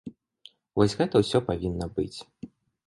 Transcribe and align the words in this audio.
Вось 0.81 0.95
гэта 1.03 1.15
ўсё 1.25 1.43
павінна 1.51 1.85
быць. 2.01 2.15